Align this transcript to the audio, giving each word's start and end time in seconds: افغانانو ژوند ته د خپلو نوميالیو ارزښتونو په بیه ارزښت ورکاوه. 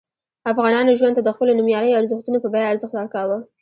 افغانانو 0.51 0.97
ژوند 0.99 1.15
ته 1.17 1.21
د 1.23 1.29
خپلو 1.35 1.57
نوميالیو 1.59 1.99
ارزښتونو 1.99 2.37
په 2.43 2.47
بیه 2.53 2.69
ارزښت 2.71 2.93
ورکاوه. 2.95 3.37